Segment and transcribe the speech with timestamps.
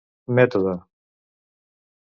[0.37, 0.73] mètode.